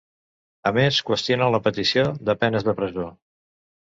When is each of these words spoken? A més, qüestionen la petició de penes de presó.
A 0.69 0.69
més, 0.77 1.01
qüestionen 1.09 1.53
la 1.55 1.59
petició 1.67 2.05
de 2.31 2.35
penes 2.45 2.65
de 2.69 2.75
presó. 2.81 3.07